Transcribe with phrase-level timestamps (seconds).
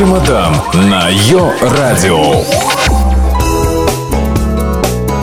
[0.00, 2.42] Чемодан на Йо-Радио.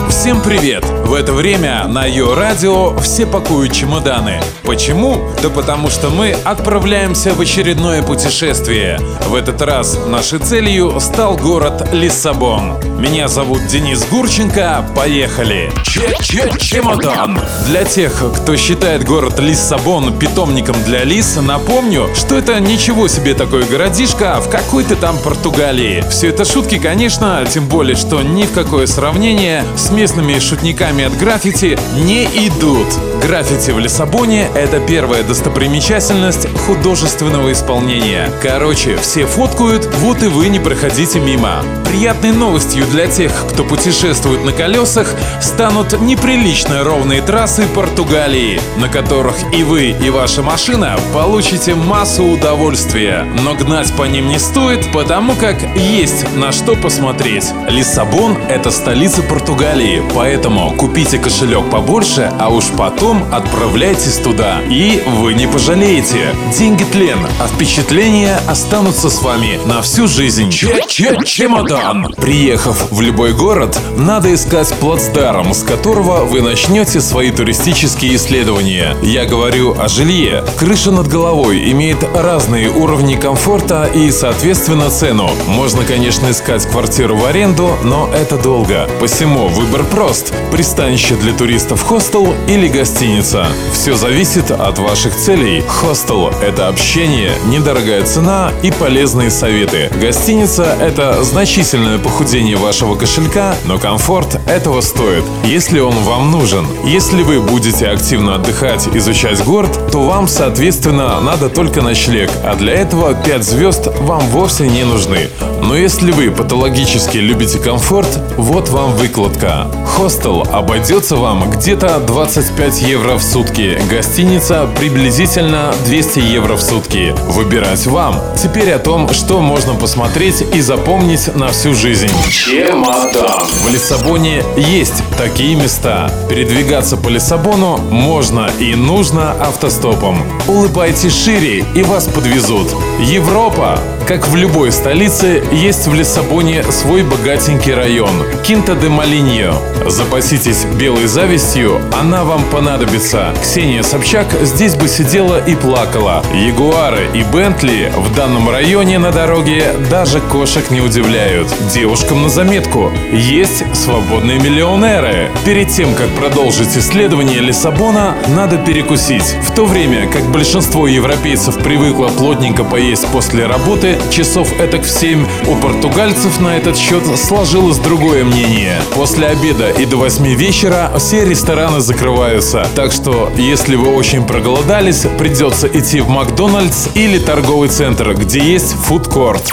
[0.08, 0.97] Всем привет!
[1.08, 4.42] В это время на Йо Радио все пакуют чемоданы.
[4.62, 5.30] Почему?
[5.42, 9.00] Да потому что мы отправляемся в очередное путешествие.
[9.26, 12.74] В этот раз нашей целью стал город Лиссабон.
[12.98, 14.84] Меня зовут Денис Гурченко.
[14.94, 15.72] Поехали!
[15.82, 17.40] Че-че-чемодан!
[17.66, 23.62] Для тех, кто считает город Лиссабон питомником для лис, напомню, что это ничего себе такой
[23.64, 26.04] городишко в какой-то там Португалии.
[26.10, 31.16] Все это шутки, конечно, тем более, что ни в какое сравнение с местными шутниками от
[31.16, 32.86] граффити не идут.
[33.22, 38.30] Граффити в Лиссабоне— это первая достопримечательность художественного исполнения.
[38.42, 41.62] Короче, все фоткают, вот и вы не проходите мимо.
[41.88, 45.08] Приятной новостью для тех, кто путешествует на колесах,
[45.40, 53.26] станут неприлично ровные трассы Португалии, на которых и вы, и ваша машина получите массу удовольствия.
[53.42, 57.46] Но гнать по ним не стоит, потому как есть на что посмотреть.
[57.68, 64.60] Лиссабон— это столица Португалии, поэтому купите кошелек побольше, а уж потом отправляйтесь туда.
[64.68, 66.34] И вы не пожалеете.
[66.56, 70.50] Деньги тлен, а впечатления останутся с вами на всю жизнь.
[70.50, 72.14] Че-че-чемодан!
[72.16, 78.96] Приехав в любой город, надо искать плацдарм, с которого вы начнете свои туристические исследования.
[79.02, 80.44] Я говорю о жилье.
[80.58, 85.30] Крыша над головой имеет разные уровни комфорта и, соответственно, цену.
[85.46, 88.88] Можно, конечно, искать квартиру в аренду, но это долго.
[89.00, 90.32] Посему выбор прост.
[90.78, 93.48] Пристанище для туристов хостел или гостиница.
[93.72, 95.60] Все зависит от ваших целей.
[95.62, 99.90] Хостел– это общение, недорогая цена и полезные советы.
[100.00, 106.64] Гостиница– это значительное похудение вашего кошелька, но комфорт этого стоит, если он вам нужен.
[106.84, 112.74] Если вы будете активно отдыхать, изучать город, то вам, соответственно, надо только ночлег, а для
[112.74, 115.28] этого 5 звезд вам вовсе не нужны.
[115.62, 119.66] Но если вы патологически любите комфорт, вот вам выкладка.
[119.86, 127.14] Хостел обойдется вам где-то 25 евро в сутки, гостиница приблизительно 200 евро в сутки.
[127.28, 128.20] Выбирать вам.
[128.40, 132.10] Теперь о том, что можно посмотреть и запомнить на всю жизнь.
[132.30, 133.46] Чемодан.
[133.64, 136.10] В Лиссабоне есть такие места.
[136.28, 140.22] Передвигаться по Лиссабону можно и нужно автостопом.
[140.46, 142.68] Улыбайтесь шире и вас подвезут.
[143.00, 143.78] Европа.
[144.06, 149.54] Как в любой столице, есть в Лиссабоне свой богатенький район– Кинта де Малиньо.
[149.86, 153.32] Запаситесь белой завистью, она вам понадобится.
[153.40, 156.22] Ксения Собчак здесь бы сидела и плакала.
[156.34, 161.48] Ягуары и Бентли в данном районе на дороге даже кошек не удивляют.
[161.72, 165.30] Девушкам на заметку– есть свободные миллионеры.
[165.44, 169.36] Перед тем, как продолжить исследование Лиссабона, надо перекусить.
[169.42, 175.24] В то время, как большинство европейцев привыкло плотненько поесть после работы, часов этак в 7,
[175.46, 178.80] у португальцев на этот счет сложилось другое мнение.
[178.94, 182.66] После обеда и до 8 вечера все рестораны закрываются.
[182.74, 188.74] Так что, если вы очень проголодались, придется идти в Макдональдс или торговый центр, где есть
[188.74, 189.52] фудкорт.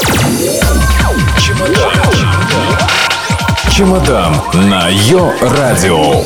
[3.69, 6.23] Чемодан на Йо-Радио.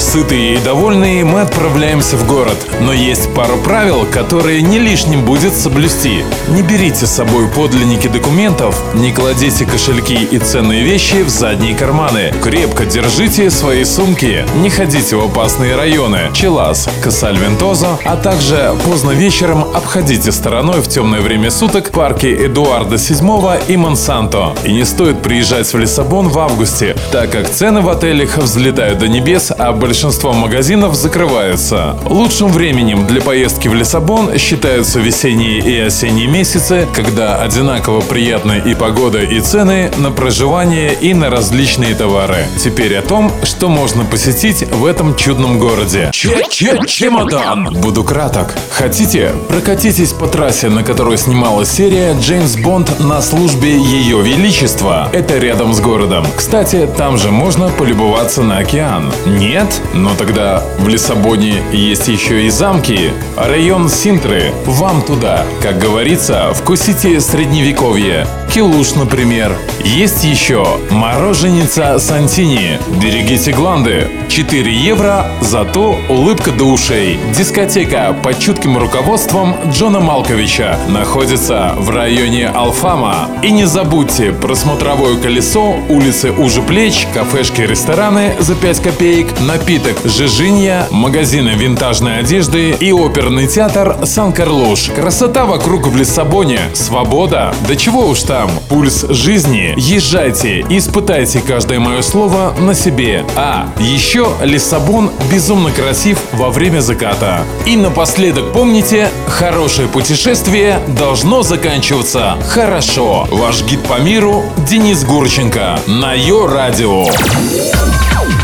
[0.00, 5.54] Сытые и довольные мы отправляемся в город, но есть пару правил, которые не лишним будет
[5.54, 6.24] соблюсти.
[6.48, 12.32] Не берите с собой подлинники документов, не кладите кошельки и ценные вещи в задние карманы.
[12.42, 19.64] Крепко держите свои сумки, не ходите в опасные районы Челас, Касальвентозо, а также поздно вечером
[19.74, 24.54] обходите стороной в темное время суток парки Эдуарда VII и Монсанто.
[24.64, 29.06] И не стоит приезжать в Лиссабон в августе, так как цены в отелях взлетают до
[29.06, 29.89] небес, а большинство
[30.32, 31.96] магазинов закрываются.
[32.04, 38.74] Лучшим временем для поездки в Лиссабон считаются весенние и осенние месяцы, когда одинаково приятны и
[38.74, 42.46] погода, и цены на проживание и на различные товары.
[42.58, 46.10] Теперь о том, что можно посетить в этом чудном городе.
[46.12, 47.74] Че-че-чемодан!
[47.80, 48.54] Буду краток.
[48.70, 49.32] Хотите?
[49.48, 55.08] Прокатитесь по трассе, на которой снималась серия «Джеймс Бонд на службе Ее Величества».
[55.12, 56.26] Это рядом с городом.
[56.36, 59.12] Кстати, там же можно полюбоваться на океан.
[59.26, 59.79] Нет?
[59.94, 63.10] Но тогда в Лиссабоне есть еще и замки.
[63.36, 64.52] Район Синтры.
[64.66, 65.44] Вам туда.
[65.62, 68.26] Как говорится, вкусите средневековье.
[68.52, 69.56] Килуш, например.
[69.84, 72.78] Есть еще мороженица Сантини.
[73.00, 74.08] Берегите гланды.
[74.28, 77.18] 4 евро, зато улыбка до ушей.
[77.36, 83.28] Дискотека под чутким руководством Джона Малковича находится в районе Алфама.
[83.42, 89.98] И не забудьте просмотровое колесо, улицы Уже Плеч, кафешки, рестораны за 5 копеек, напитки напиток
[90.04, 94.90] Жижинья, магазины винтажной одежды и оперный театр Сан-Карлуш.
[94.96, 97.54] Красота вокруг в Лиссабоне, свобода.
[97.68, 99.74] Да чего уж там, пульс жизни.
[99.76, 103.24] Езжайте, испытайте каждое мое слово на себе.
[103.36, 107.44] А, еще Лиссабон безумно красив во время заката.
[107.64, 113.28] И напоследок помните, хорошее путешествие должно заканчиваться хорошо.
[113.30, 117.04] Ваш гид по миру Денис Гурченко на Йо Радио.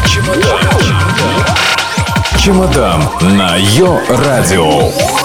[0.06, 0.65] Чемодан.
[2.46, 5.15] Чемодан на Йо Радио.